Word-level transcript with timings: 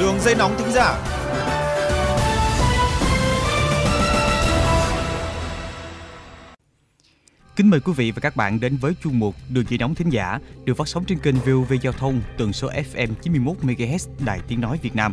Đường 0.00 0.20
dây 0.20 0.34
nóng 0.34 0.54
thính 0.58 0.72
giả. 0.72 0.98
Kính 7.56 7.70
mời 7.70 7.80
quý 7.80 7.92
vị 7.96 8.10
và 8.10 8.20
các 8.20 8.36
bạn 8.36 8.60
đến 8.60 8.76
với 8.76 8.92
chuyên 9.04 9.18
mục 9.18 9.34
Đường 9.48 9.64
dây 9.68 9.78
nóng 9.78 9.94
thính 9.94 10.10
giả 10.10 10.38
được 10.64 10.76
phát 10.76 10.88
sóng 10.88 11.04
trên 11.04 11.18
kênh 11.18 11.34
VOV 11.34 11.72
Giao 11.82 11.92
thông, 11.92 12.20
tần 12.38 12.52
số 12.52 12.68
FM 12.68 13.08
91 13.22 13.56
MHz 13.62 14.08
Đài 14.24 14.40
Tiếng 14.48 14.60
nói 14.60 14.78
Việt 14.82 14.96
Nam. 14.96 15.12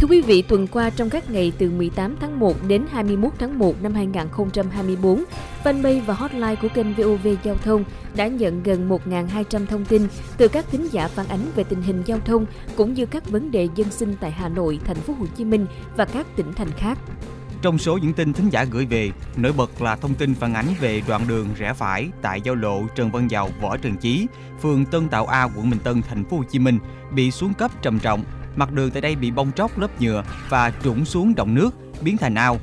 Thưa 0.00 0.06
quý 0.06 0.20
vị, 0.20 0.42
tuần 0.42 0.66
qua 0.66 0.90
trong 0.90 1.10
các 1.10 1.30
ngày 1.30 1.52
từ 1.58 1.70
18 1.70 2.16
tháng 2.20 2.40
1 2.40 2.56
đến 2.68 2.86
21 2.92 3.32
tháng 3.38 3.58
1 3.58 3.82
năm 3.82 3.94
2024, 3.94 5.24
fanpage 5.64 6.00
và 6.06 6.14
hotline 6.14 6.54
của 6.54 6.68
kênh 6.74 6.94
VOV 6.94 7.28
Giao 7.42 7.56
thông 7.56 7.84
đã 8.14 8.26
nhận 8.26 8.62
gần 8.62 8.88
1.200 8.88 9.66
thông 9.66 9.84
tin 9.84 10.08
từ 10.36 10.48
các 10.48 10.64
thính 10.70 10.88
giả 10.92 11.08
phản 11.08 11.28
ánh 11.28 11.40
về 11.54 11.64
tình 11.64 11.82
hình 11.82 12.02
giao 12.06 12.18
thông 12.24 12.46
cũng 12.76 12.94
như 12.94 13.06
các 13.06 13.28
vấn 13.28 13.50
đề 13.50 13.68
dân 13.74 13.90
sinh 13.90 14.14
tại 14.20 14.30
Hà 14.30 14.48
Nội, 14.48 14.80
thành 14.84 14.96
phố 14.96 15.14
Hồ 15.18 15.26
Chí 15.36 15.44
Minh 15.44 15.66
và 15.96 16.04
các 16.04 16.26
tỉnh 16.36 16.52
thành 16.52 16.70
khác. 16.76 16.98
Trong 17.62 17.78
số 17.78 17.98
những 17.98 18.12
tin 18.12 18.32
thính 18.32 18.48
giả 18.48 18.64
gửi 18.64 18.86
về, 18.86 19.10
nổi 19.36 19.52
bật 19.52 19.82
là 19.82 19.96
thông 19.96 20.14
tin 20.14 20.34
phản 20.34 20.54
ánh 20.54 20.66
về 20.80 21.02
đoạn 21.08 21.22
đường 21.28 21.48
rẽ 21.58 21.72
phải 21.72 22.08
tại 22.22 22.40
giao 22.40 22.54
lộ 22.54 22.82
Trần 22.94 23.10
Văn 23.10 23.30
Dầu, 23.30 23.50
Võ 23.62 23.76
Trần 23.76 23.96
Chí, 23.96 24.26
phường 24.62 24.84
Tân 24.84 25.08
Tạo 25.08 25.26
A, 25.26 25.44
quận 25.44 25.70
Bình 25.70 25.80
Tân, 25.84 26.02
thành 26.08 26.24
phố 26.24 26.36
Hồ 26.36 26.42
Chí 26.50 26.58
Minh 26.58 26.78
bị 27.10 27.30
xuống 27.30 27.54
cấp 27.54 27.70
trầm 27.82 27.98
trọng. 27.98 28.24
Mặt 28.56 28.72
đường 28.72 28.90
tại 28.90 29.00
đây 29.00 29.16
bị 29.16 29.30
bong 29.30 29.52
tróc 29.52 29.78
lớp 29.78 30.00
nhựa 30.00 30.24
và 30.48 30.72
trũng 30.84 31.04
xuống 31.04 31.34
động 31.34 31.54
nước, 31.54 31.70
biến 32.02 32.16
thành 32.16 32.34
ao. 32.34 32.58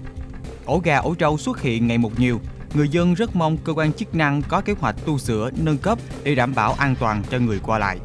Ổ 0.66 0.82
gà 0.84 0.98
ổ 0.98 1.14
trâu 1.14 1.38
xuất 1.38 1.62
hiện 1.62 1.88
ngày 1.88 1.98
một 1.98 2.20
nhiều. 2.20 2.40
Người 2.74 2.90
dân 2.90 3.14
rất 3.14 3.36
mong 3.36 3.58
cơ 3.58 3.74
quan 3.74 3.94
chức 3.94 4.16
năng 4.16 4.42
có 4.42 4.62
kế 4.62 4.74
hoạch 4.80 4.96
tu 5.06 5.18
sửa, 5.18 5.50
nâng 5.58 5.78
cấp 5.78 6.00
để 6.24 6.36
đảm 6.36 6.56
bảo 6.56 6.74
an 6.74 6.96
toàn 7.00 7.24
cho 7.32 7.40
người 7.40 7.60
qua 7.64 7.80
lại. 7.80 8.00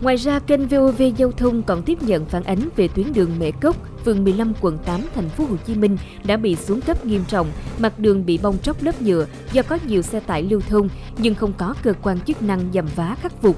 Ngoài 0.00 0.16
ra, 0.16 0.38
kênh 0.38 0.68
VOV 0.68 1.02
Giao 1.16 1.32
thông 1.32 1.62
còn 1.62 1.82
tiếp 1.82 2.02
nhận 2.02 2.24
phản 2.24 2.44
ánh 2.44 2.68
về 2.76 2.88
tuyến 2.88 3.12
đường 3.12 3.30
Mễ 3.38 3.50
Cốc, 3.50 3.76
phường 4.04 4.24
15 4.24 4.52
quận 4.60 4.78
8 4.78 5.00
thành 5.14 5.28
phố 5.28 5.44
Hồ 5.44 5.56
Chí 5.66 5.74
Minh 5.74 5.96
đã 6.24 6.36
bị 6.36 6.56
xuống 6.56 6.80
cấp 6.80 7.06
nghiêm 7.06 7.24
trọng, 7.28 7.46
mặt 7.78 7.98
đường 7.98 8.26
bị 8.26 8.38
bong 8.42 8.58
tróc 8.58 8.82
lớp 8.82 9.02
nhựa 9.02 9.26
do 9.52 9.62
có 9.62 9.78
nhiều 9.86 10.02
xe 10.02 10.20
tải 10.20 10.42
lưu 10.42 10.60
thông 10.68 10.88
nhưng 11.18 11.34
không 11.34 11.52
có 11.52 11.74
cơ 11.82 11.92
quan 12.02 12.20
chức 12.20 12.42
năng 12.42 12.72
dầm 12.74 12.86
vá 12.96 13.16
khắc 13.20 13.32
phục. 13.42 13.56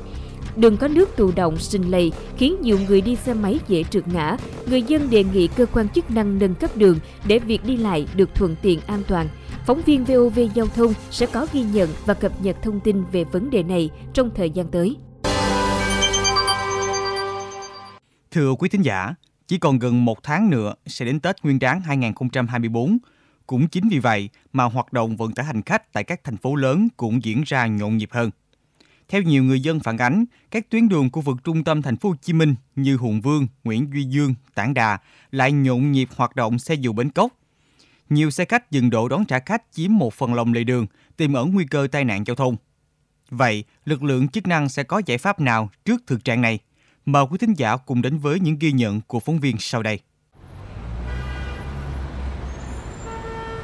Đường 0.56 0.76
có 0.76 0.88
nước 0.88 1.16
tù 1.16 1.32
động 1.36 1.58
sinh 1.58 1.82
lầy 1.82 2.12
khiến 2.36 2.56
nhiều 2.60 2.78
người 2.88 3.00
đi 3.00 3.16
xe 3.16 3.34
máy 3.34 3.60
dễ 3.68 3.82
trượt 3.82 4.08
ngã. 4.08 4.36
Người 4.66 4.82
dân 4.82 5.10
đề 5.10 5.24
nghị 5.24 5.46
cơ 5.46 5.66
quan 5.66 5.88
chức 5.88 6.10
năng 6.10 6.38
nâng 6.38 6.54
cấp 6.54 6.76
đường 6.76 6.98
để 7.26 7.38
việc 7.38 7.64
đi 7.64 7.76
lại 7.76 8.06
được 8.14 8.34
thuận 8.34 8.56
tiện 8.62 8.80
an 8.86 9.02
toàn. 9.08 9.28
Phóng 9.66 9.82
viên 9.86 10.04
VOV 10.04 10.40
Giao 10.54 10.66
thông 10.66 10.92
sẽ 11.10 11.26
có 11.26 11.46
ghi 11.52 11.62
nhận 11.62 11.90
và 12.06 12.14
cập 12.14 12.42
nhật 12.42 12.56
thông 12.62 12.80
tin 12.80 13.04
về 13.12 13.24
vấn 13.24 13.50
đề 13.50 13.62
này 13.62 13.90
trong 14.14 14.30
thời 14.34 14.50
gian 14.50 14.68
tới. 14.68 14.96
Thưa 18.30 18.54
quý 18.54 18.68
thính 18.68 18.82
giả, 18.82 19.14
chỉ 19.46 19.58
còn 19.58 19.78
gần 19.78 20.04
một 20.04 20.22
tháng 20.22 20.50
nữa 20.50 20.74
sẽ 20.86 21.04
đến 21.04 21.20
Tết 21.20 21.42
Nguyên 21.42 21.58
đán 21.58 21.80
2024. 21.80 22.98
Cũng 23.46 23.68
chính 23.68 23.88
vì 23.88 23.98
vậy 23.98 24.30
mà 24.52 24.64
hoạt 24.64 24.92
động 24.92 25.16
vận 25.16 25.32
tải 25.32 25.46
hành 25.46 25.62
khách 25.62 25.92
tại 25.92 26.04
các 26.04 26.24
thành 26.24 26.36
phố 26.36 26.54
lớn 26.54 26.88
cũng 26.96 27.24
diễn 27.24 27.42
ra 27.46 27.66
nhộn 27.66 27.96
nhịp 27.96 28.08
hơn. 28.12 28.30
Theo 29.08 29.22
nhiều 29.22 29.44
người 29.44 29.60
dân 29.60 29.80
phản 29.80 29.98
ánh, 29.98 30.24
các 30.50 30.70
tuyến 30.70 30.88
đường 30.88 31.10
khu 31.12 31.22
vực 31.22 31.36
trung 31.44 31.64
tâm 31.64 31.82
thành 31.82 31.96
phố 31.96 32.08
Hồ 32.08 32.14
Chí 32.22 32.32
Minh 32.32 32.54
như 32.76 32.96
Hùng 32.96 33.20
Vương, 33.20 33.46
Nguyễn 33.64 33.90
Duy 33.94 34.04
Dương, 34.04 34.34
Tảng 34.54 34.74
Đà 34.74 34.98
lại 35.30 35.52
nhộn 35.52 35.92
nhịp 35.92 36.08
hoạt 36.16 36.36
động 36.36 36.58
xe 36.58 36.74
dù 36.74 36.92
bến 36.92 37.10
cốc. 37.10 37.32
Nhiều 38.10 38.30
xe 38.30 38.44
khách 38.44 38.70
dừng 38.70 38.90
đổ 38.90 39.08
đón 39.08 39.24
trả 39.24 39.38
khách 39.38 39.62
chiếm 39.72 39.94
một 39.94 40.14
phần 40.14 40.34
lòng 40.34 40.52
lề 40.52 40.64
đường, 40.64 40.86
tiềm 41.16 41.32
ẩn 41.32 41.54
nguy 41.54 41.64
cơ 41.64 41.88
tai 41.92 42.04
nạn 42.04 42.24
giao 42.26 42.36
thông. 42.36 42.56
Vậy, 43.30 43.64
lực 43.84 44.02
lượng 44.02 44.28
chức 44.28 44.46
năng 44.46 44.68
sẽ 44.68 44.82
có 44.82 45.02
giải 45.06 45.18
pháp 45.18 45.40
nào 45.40 45.70
trước 45.84 46.02
thực 46.06 46.24
trạng 46.24 46.40
này? 46.40 46.58
Mời 47.06 47.24
quý 47.30 47.38
thính 47.38 47.54
giả 47.54 47.76
cùng 47.76 48.02
đến 48.02 48.18
với 48.18 48.40
những 48.40 48.58
ghi 48.58 48.72
nhận 48.72 49.00
của 49.00 49.20
phóng 49.20 49.40
viên 49.40 49.56
sau 49.58 49.82
đây. 49.82 50.00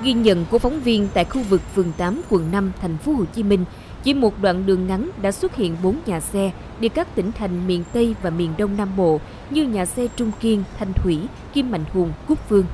Ghi 0.03 0.13
nhận 0.13 0.47
của 0.51 0.59
phóng 0.59 0.81
viên 0.81 1.09
tại 1.15 1.25
khu 1.25 1.43
vực 1.43 1.63
phường 1.75 1.93
8, 1.93 2.23
quận 2.29 2.51
5, 2.51 2.73
thành 2.81 2.99
phố 2.99 3.13
Hồ 3.13 3.25
Chí 3.25 3.43
Minh, 3.43 3.65
chỉ 4.03 4.15
một 4.15 4.35
đoạn 4.43 4.67
đường 4.67 4.87
ngắn 4.87 5.11
đã 5.23 5.33
xuất 5.33 5.57
hiện 5.57 5.77
4 5.83 5.97
nhà 6.07 6.21
xe 6.21 6.51
đi 6.81 6.89
các 6.89 7.15
tỉnh 7.15 7.33
thành 7.33 7.67
miền 7.67 7.85
Tây 7.93 8.15
và 8.23 8.31
miền 8.31 8.51
Đông 8.59 8.77
Nam 8.77 8.89
Bộ 8.97 9.21
như 9.51 9.65
nhà 9.65 9.87
xe 9.87 10.07
Trung 10.17 10.31
Kiên, 10.41 10.65
Thanh 10.79 10.93
Thủy, 10.93 11.19
Kim 11.53 11.71
Mạnh 11.71 11.85
Hùng, 11.93 12.13
Cúc 12.29 12.39
Phương. 12.49 12.65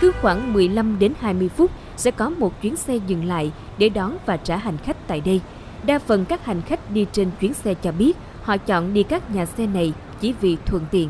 Cứ 0.00 0.12
khoảng 0.22 0.52
15 0.52 0.98
đến 0.98 1.12
20 1.20 1.48
phút 1.48 1.70
sẽ 1.96 2.10
có 2.10 2.30
một 2.30 2.62
chuyến 2.62 2.76
xe 2.76 2.96
dừng 3.06 3.24
lại 3.24 3.52
để 3.78 3.88
đón 3.88 4.16
và 4.26 4.36
trả 4.36 4.56
hành 4.56 4.78
khách 4.84 4.96
tại 5.06 5.20
đây. 5.20 5.40
Đa 5.84 5.98
phần 5.98 6.24
các 6.24 6.44
hành 6.44 6.62
khách 6.62 6.90
đi 6.90 7.06
trên 7.12 7.30
chuyến 7.40 7.54
xe 7.54 7.74
cho 7.74 7.92
biết 7.92 8.16
họ 8.42 8.56
chọn 8.56 8.94
đi 8.94 9.02
các 9.02 9.34
nhà 9.34 9.46
xe 9.46 9.66
này 9.66 9.92
chỉ 10.20 10.34
vì 10.40 10.56
thuận 10.66 10.86
tiện. 10.90 11.08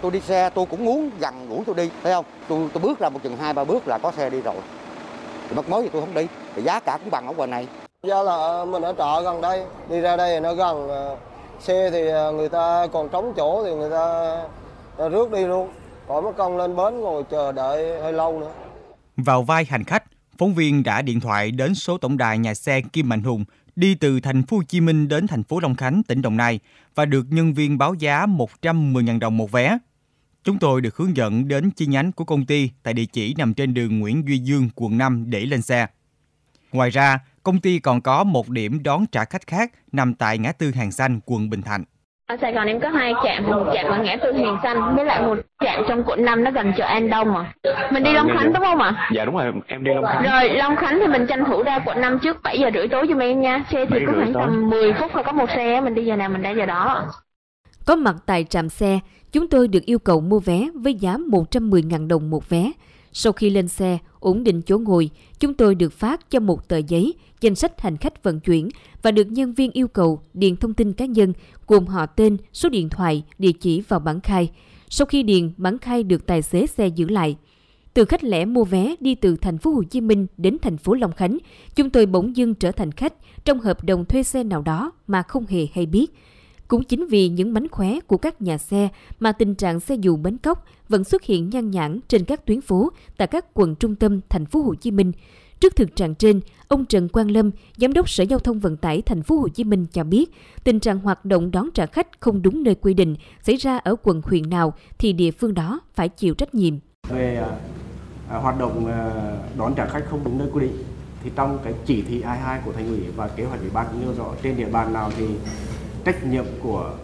Tôi 0.00 0.10
đi 0.10 0.20
xe 0.20 0.50
tôi 0.50 0.66
cũng 0.66 0.84
muốn 0.84 1.10
gần 1.20 1.48
ngủ 1.48 1.62
tôi 1.66 1.74
đi, 1.74 1.90
thấy 2.02 2.12
không? 2.12 2.24
Tôi 2.48 2.68
tôi 2.72 2.82
bước 2.82 2.98
ra 2.98 3.08
một 3.08 3.22
chừng 3.22 3.36
hai 3.36 3.54
ba 3.54 3.64
bước 3.64 3.88
là 3.88 3.98
có 3.98 4.12
xe 4.12 4.30
đi 4.30 4.40
rồi. 4.40 4.56
Thì 5.48 5.56
mất 5.56 5.68
mới 5.68 5.82
thì 5.82 5.88
tôi 5.92 6.02
không 6.02 6.14
đi, 6.14 6.26
thì 6.56 6.62
giá 6.62 6.80
cả 6.80 6.98
cũng 7.02 7.10
bằng 7.10 7.26
ở 7.26 7.32
ngoài 7.32 7.48
này. 7.48 7.66
Do 8.06 8.22
là 8.22 8.32
ờ, 8.32 8.64
mình 8.64 8.82
ở 8.82 8.94
trọ 8.98 9.22
gần 9.24 9.40
đây, 9.40 9.64
đi 9.90 10.00
ra 10.00 10.16
đây 10.16 10.40
nó 10.40 10.54
gần, 10.54 10.88
ờ, 10.88 11.16
xe 11.60 11.90
thì 11.90 12.06
ờ, 12.06 12.32
người 12.32 12.48
ta 12.48 12.86
còn 12.92 13.08
trống 13.12 13.32
chỗ 13.36 13.64
thì 13.64 13.74
người 13.74 13.90
ta, 13.90 14.36
ta 14.98 15.08
rước 15.08 15.32
đi 15.32 15.44
luôn. 15.44 15.68
Khỏi 16.08 16.22
mất 16.22 16.32
công 16.36 16.56
lên 16.56 16.76
bến 16.76 17.00
ngồi 17.00 17.24
chờ 17.30 17.52
đợi 17.52 18.00
hơi 18.02 18.12
lâu 18.12 18.40
nữa. 18.40 18.52
Vào 19.16 19.42
vai 19.42 19.64
hành 19.64 19.84
khách, 19.84 20.04
phóng 20.38 20.54
viên 20.54 20.82
đã 20.82 21.02
điện 21.02 21.20
thoại 21.20 21.50
đến 21.50 21.74
số 21.74 21.98
tổng 21.98 22.16
đài 22.16 22.38
nhà 22.38 22.54
xe 22.54 22.80
Kim 22.92 23.08
Mạnh 23.08 23.22
Hùng 23.22 23.44
đi 23.76 23.94
từ 23.94 24.20
thành 24.20 24.42
phố 24.42 24.56
Hồ 24.56 24.62
Chí 24.68 24.80
Minh 24.80 25.08
đến 25.08 25.26
thành 25.26 25.42
phố 25.42 25.60
Long 25.60 25.74
Khánh, 25.74 26.02
tỉnh 26.02 26.22
Đồng 26.22 26.36
Nai 26.36 26.60
và 26.94 27.04
được 27.04 27.26
nhân 27.30 27.54
viên 27.54 27.78
báo 27.78 27.94
giá 27.94 28.26
110.000 28.26 29.18
đồng 29.18 29.36
một 29.36 29.52
vé. 29.52 29.78
Chúng 30.44 30.58
tôi 30.58 30.80
được 30.80 30.96
hướng 30.96 31.16
dẫn 31.16 31.48
đến 31.48 31.70
chi 31.70 31.86
nhánh 31.86 32.12
của 32.12 32.24
công 32.24 32.46
ty 32.46 32.70
tại 32.82 32.94
địa 32.94 33.06
chỉ 33.12 33.34
nằm 33.38 33.54
trên 33.54 33.74
đường 33.74 34.00
Nguyễn 34.00 34.28
Duy 34.28 34.38
Dương, 34.38 34.68
quận 34.74 34.98
5 34.98 35.24
để 35.28 35.40
lên 35.40 35.62
xe. 35.62 35.86
Ngoài 36.72 36.90
ra, 36.90 37.18
công 37.42 37.60
ty 37.60 37.78
còn 37.78 38.00
có 38.00 38.24
một 38.24 38.48
điểm 38.48 38.82
đón 38.84 39.06
trả 39.06 39.24
khách 39.24 39.46
khác 39.46 39.72
nằm 39.92 40.14
tại 40.14 40.38
ngã 40.38 40.52
tư 40.52 40.70
Hàng 40.74 40.92
Xanh, 40.92 41.20
quận 41.26 41.50
Bình 41.50 41.62
Thạnh. 41.62 41.84
Ở 42.26 42.36
Sài 42.40 42.52
Gòn 42.52 42.66
em 42.66 42.80
có 42.80 42.88
hai 42.88 43.12
trạm, 43.24 43.46
một 43.46 43.64
trạm 43.74 43.86
ở 43.86 44.02
ngã 44.04 44.16
tư 44.22 44.32
Hàng 44.32 44.58
Xanh 44.62 44.96
với 44.96 45.04
lại 45.04 45.22
một 45.22 45.38
trạm 45.64 45.82
trong 45.88 46.02
quận 46.06 46.24
5 46.24 46.44
nó 46.44 46.50
gần 46.50 46.72
chợ 46.76 46.84
An 46.84 47.10
Đông 47.10 47.36
à. 47.36 47.54
Mình 47.92 48.02
đi 48.02 48.12
Long 48.12 48.28
Khánh 48.38 48.52
đúng 48.52 48.62
không 48.64 48.78
ạ? 48.78 49.08
Dạ 49.14 49.24
đúng 49.24 49.34
rồi, 49.34 49.52
em 49.66 49.84
đi 49.84 49.90
Long 49.94 50.04
Khánh. 50.04 50.22
Rồi 50.22 50.48
Long 50.48 50.76
Khánh 50.76 50.98
thì 51.00 51.06
mình 51.06 51.26
tranh 51.26 51.44
thủ 51.44 51.62
ra 51.62 51.78
quận 51.86 52.00
5 52.00 52.18
trước 52.22 52.42
7 52.42 52.58
giờ 52.58 52.70
rưỡi 52.74 52.88
tối 52.88 53.06
cho 53.08 53.18
em 53.18 53.40
nha. 53.40 53.64
Xe 53.72 53.86
thì 53.90 53.96
có 54.06 54.12
khoảng 54.16 54.32
tầm 54.34 54.70
10 54.70 54.92
phút 54.92 55.10
thôi 55.14 55.22
có 55.26 55.32
một 55.32 55.50
xe, 55.56 55.80
mình 55.80 55.94
đi 55.94 56.04
giờ 56.04 56.16
nào 56.16 56.28
mình 56.28 56.42
ra 56.42 56.50
giờ 56.50 56.66
đó. 56.66 57.06
Có 57.86 57.96
mặt 57.96 58.16
tại 58.26 58.44
trạm 58.44 58.68
xe, 58.68 58.98
chúng 59.32 59.48
tôi 59.48 59.68
được 59.68 59.84
yêu 59.86 59.98
cầu 59.98 60.20
mua 60.20 60.38
vé 60.38 60.68
với 60.74 60.94
giá 60.94 61.16
110.000 61.30 62.08
đồng 62.08 62.30
một 62.30 62.48
vé. 62.48 62.70
Sau 63.12 63.32
khi 63.32 63.50
lên 63.50 63.68
xe, 63.68 63.98
ổn 64.20 64.44
định 64.44 64.62
chỗ 64.62 64.78
ngồi, 64.78 65.10
chúng 65.40 65.54
tôi 65.54 65.74
được 65.74 65.92
phát 65.92 66.30
cho 66.30 66.40
một 66.40 66.68
tờ 66.68 66.76
giấy, 66.76 67.14
danh 67.40 67.54
sách 67.54 67.80
hành 67.80 67.96
khách 67.96 68.22
vận 68.22 68.40
chuyển 68.40 68.68
và 69.02 69.10
được 69.10 69.26
nhân 69.30 69.52
viên 69.52 69.70
yêu 69.70 69.88
cầu 69.88 70.20
điền 70.34 70.56
thông 70.56 70.74
tin 70.74 70.92
cá 70.92 71.04
nhân 71.04 71.32
gồm 71.66 71.86
họ 71.86 72.06
tên, 72.06 72.36
số 72.52 72.68
điện 72.68 72.88
thoại, 72.88 73.22
địa 73.38 73.52
chỉ 73.52 73.80
vào 73.80 74.00
bản 74.00 74.20
khai. 74.20 74.50
Sau 74.88 75.06
khi 75.06 75.22
điền, 75.22 75.52
bản 75.56 75.78
khai 75.78 76.02
được 76.02 76.26
tài 76.26 76.42
xế 76.42 76.66
xe 76.66 76.86
giữ 76.86 77.08
lại. 77.08 77.36
Từ 77.94 78.04
khách 78.04 78.24
lẻ 78.24 78.44
mua 78.44 78.64
vé 78.64 78.94
đi 79.00 79.14
từ 79.14 79.36
thành 79.36 79.58
phố 79.58 79.70
Hồ 79.70 79.82
Chí 79.82 80.00
Minh 80.00 80.26
đến 80.36 80.56
thành 80.62 80.76
phố 80.76 80.94
Long 80.94 81.12
Khánh, 81.12 81.38
chúng 81.74 81.90
tôi 81.90 82.06
bỗng 82.06 82.36
dưng 82.36 82.54
trở 82.54 82.72
thành 82.72 82.92
khách 82.92 83.14
trong 83.44 83.60
hợp 83.60 83.84
đồng 83.84 84.04
thuê 84.04 84.22
xe 84.22 84.44
nào 84.44 84.62
đó 84.62 84.92
mà 85.06 85.22
không 85.22 85.46
hề 85.46 85.66
hay 85.74 85.86
biết. 85.86 86.06
Cũng 86.72 86.84
chính 86.84 87.06
vì 87.06 87.28
những 87.28 87.52
mánh 87.52 87.68
khóe 87.68 88.00
của 88.06 88.16
các 88.16 88.42
nhà 88.42 88.58
xe 88.58 88.88
mà 89.20 89.32
tình 89.32 89.54
trạng 89.54 89.80
xe 89.80 89.94
dù 89.94 90.16
bến 90.16 90.38
cóc 90.38 90.64
vẫn 90.88 91.04
xuất 91.04 91.22
hiện 91.22 91.50
nhan 91.50 91.70
nhản 91.70 92.00
trên 92.08 92.24
các 92.24 92.46
tuyến 92.46 92.60
phố 92.60 92.90
tại 93.16 93.28
các 93.28 93.46
quận 93.54 93.74
trung 93.74 93.94
tâm 93.94 94.20
thành 94.28 94.46
phố 94.46 94.60
Hồ 94.60 94.74
Chí 94.74 94.90
Minh. 94.90 95.12
Trước 95.60 95.76
thực 95.76 95.96
trạng 95.96 96.14
trên, 96.14 96.40
ông 96.68 96.84
Trần 96.84 97.08
Quang 97.08 97.30
Lâm, 97.30 97.50
giám 97.76 97.92
đốc 97.92 98.10
Sở 98.10 98.24
Giao 98.24 98.38
thông 98.38 98.60
Vận 98.60 98.76
tải 98.76 99.02
thành 99.02 99.22
phố 99.22 99.38
Hồ 99.38 99.48
Chí 99.48 99.64
Minh 99.64 99.86
cho 99.92 100.04
biết, 100.04 100.30
tình 100.64 100.80
trạng 100.80 100.98
hoạt 100.98 101.24
động 101.24 101.50
đón 101.50 101.70
trả 101.74 101.86
khách 101.86 102.20
không 102.20 102.42
đúng 102.42 102.62
nơi 102.62 102.74
quy 102.74 102.94
định 102.94 103.16
xảy 103.42 103.56
ra 103.56 103.78
ở 103.78 103.96
quận 104.02 104.22
huyện 104.24 104.50
nào 104.50 104.74
thì 104.98 105.12
địa 105.12 105.30
phương 105.30 105.54
đó 105.54 105.80
phải 105.94 106.08
chịu 106.08 106.34
trách 106.34 106.54
nhiệm. 106.54 106.74
Về 107.08 107.36
à, 107.36 107.56
à 108.30 108.38
hoạt 108.38 108.58
động 108.58 108.86
à, 108.86 109.10
đón 109.58 109.74
trả 109.76 109.86
khách 109.86 110.04
không 110.10 110.20
đúng 110.24 110.38
nơi 110.38 110.48
quy 110.52 110.60
định 110.60 110.84
thì 111.24 111.30
trong 111.36 111.58
cái 111.64 111.72
chỉ 111.86 112.02
thị 112.02 112.22
22 112.22 112.60
của 112.64 112.72
thành 112.72 112.88
ủy 112.88 113.00
và 113.16 113.28
kế 113.28 113.44
hoạch 113.44 113.60
ủy 113.60 113.70
ban 113.70 113.86
cũng 113.92 114.00
nêu 114.00 114.14
rõ 114.18 114.34
trên 114.42 114.56
địa 114.56 114.68
bàn 114.68 114.92
nào 114.92 115.10
thì 115.16 115.26
trách 116.04 116.26
nhiệm 116.26 116.44
của 116.62 116.94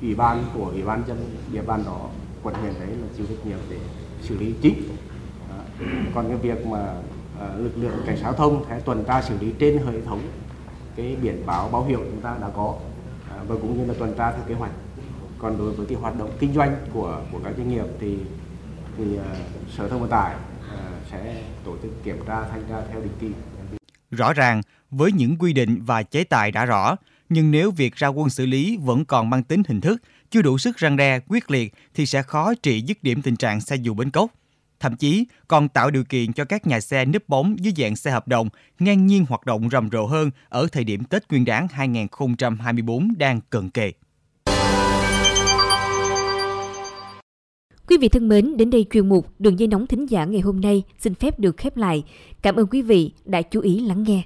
ủy 0.00 0.14
ban 0.14 0.44
của 0.54 0.66
ủy 0.66 0.82
ban 0.82 1.02
dân 1.08 1.36
địa 1.52 1.62
bàn 1.62 1.82
đó 1.86 2.08
quận 2.42 2.54
huyện 2.54 2.74
đấy 2.80 2.88
là 2.88 3.06
chịu 3.16 3.26
trách 3.26 3.46
nhiệm 3.46 3.58
để 3.70 3.78
xử 4.22 4.38
lý 4.38 4.54
chính. 4.62 4.88
Đó. 5.48 5.84
còn 6.14 6.28
cái 6.28 6.36
việc 6.36 6.66
mà 6.66 6.94
uh, 7.36 7.60
lực 7.60 7.72
lượng 7.76 8.02
cảnh 8.06 8.16
sát 8.16 8.22
giao 8.22 8.32
thông 8.32 8.64
sẽ 8.68 8.80
tuần 8.80 9.04
tra 9.04 9.22
xử 9.22 9.38
lý 9.38 9.52
trên 9.58 9.78
hệ 9.78 10.00
thống 10.00 10.22
cái 10.96 11.16
biển 11.22 11.42
báo 11.46 11.68
báo 11.68 11.84
hiệu 11.84 11.98
chúng 11.98 12.20
ta 12.20 12.36
đã 12.40 12.48
có 12.56 12.64
uh, 12.64 13.48
và 13.48 13.54
cũng 13.62 13.78
như 13.78 13.84
là 13.84 13.94
tuần 13.98 14.14
tra 14.18 14.32
theo 14.32 14.42
kế 14.48 14.54
hoạch. 14.54 14.72
Còn 15.38 15.58
đối 15.58 15.72
với 15.72 15.86
cái 15.86 15.98
hoạt 15.98 16.18
động 16.18 16.30
kinh 16.38 16.54
doanh 16.54 16.76
của 16.92 17.20
của 17.32 17.40
các 17.44 17.54
doanh 17.56 17.68
nghiệp 17.68 17.86
thì 18.00 18.18
thì 18.98 19.04
uh, 19.04 19.20
sở 19.76 19.88
thông 19.88 20.00
vận 20.00 20.10
tải 20.10 20.34
uh, 20.34 21.06
sẽ 21.12 21.42
tổ 21.64 21.76
chức 21.82 22.04
kiểm 22.04 22.16
tra 22.26 22.42
thanh 22.50 22.62
tra 22.68 22.80
theo 22.90 23.00
định 23.00 23.12
kỳ. 23.20 23.30
Rõ 24.10 24.32
ràng, 24.32 24.62
với 24.90 25.12
những 25.12 25.36
quy 25.38 25.52
định 25.52 25.82
và 25.86 26.02
chế 26.02 26.24
tài 26.24 26.50
đã 26.52 26.64
rõ, 26.64 26.96
nhưng 27.28 27.50
nếu 27.50 27.70
việc 27.70 27.94
ra 27.94 28.08
quân 28.08 28.30
xử 28.30 28.46
lý 28.46 28.76
vẫn 28.76 29.04
còn 29.04 29.30
mang 29.30 29.42
tính 29.42 29.62
hình 29.68 29.80
thức, 29.80 30.02
chưa 30.30 30.42
đủ 30.42 30.58
sức 30.58 30.76
răng 30.76 30.96
đe, 30.96 31.20
quyết 31.28 31.50
liệt 31.50 31.74
thì 31.94 32.06
sẽ 32.06 32.22
khó 32.22 32.54
trị 32.54 32.82
dứt 32.86 33.02
điểm 33.02 33.22
tình 33.22 33.36
trạng 33.36 33.60
xe 33.60 33.76
dù 33.76 33.94
bến 33.94 34.10
cốc. 34.10 34.30
Thậm 34.80 34.96
chí 34.96 35.24
còn 35.48 35.68
tạo 35.68 35.90
điều 35.90 36.04
kiện 36.04 36.32
cho 36.32 36.44
các 36.44 36.66
nhà 36.66 36.80
xe 36.80 37.04
núp 37.04 37.28
bóng 37.28 37.56
dưới 37.58 37.72
dạng 37.76 37.96
xe 37.96 38.10
hợp 38.10 38.28
đồng 38.28 38.48
ngang 38.78 39.06
nhiên 39.06 39.24
hoạt 39.28 39.46
động 39.46 39.68
rầm 39.70 39.88
rộ 39.92 40.06
hơn 40.06 40.30
ở 40.48 40.66
thời 40.72 40.84
điểm 40.84 41.04
Tết 41.04 41.30
Nguyên 41.30 41.44
đán 41.44 41.68
2024 41.70 43.08
đang 43.18 43.40
cận 43.50 43.70
kề. 43.70 43.92
Quý 47.88 47.96
vị 48.00 48.08
thân 48.08 48.28
mến, 48.28 48.56
đến 48.56 48.70
đây 48.70 48.86
chuyên 48.90 49.08
mục 49.08 49.26
Đường 49.38 49.58
dây 49.58 49.68
nóng 49.68 49.86
thính 49.86 50.06
giả 50.06 50.24
ngày 50.24 50.40
hôm 50.40 50.60
nay 50.60 50.82
xin 50.98 51.14
phép 51.14 51.38
được 51.38 51.56
khép 51.56 51.76
lại. 51.76 52.04
Cảm 52.42 52.56
ơn 52.56 52.66
quý 52.66 52.82
vị 52.82 53.12
đã 53.24 53.42
chú 53.42 53.60
ý 53.60 53.80
lắng 53.80 54.02
nghe. 54.02 54.22